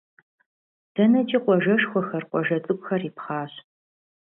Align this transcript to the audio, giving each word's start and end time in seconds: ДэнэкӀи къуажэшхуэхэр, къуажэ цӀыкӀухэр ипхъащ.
ДэнэкӀи 0.95 1.37
къуажэшхуэхэр, 1.43 2.23
къуажэ 2.29 2.57
цӀыкӀухэр 2.63 3.01
ипхъащ. 3.09 3.53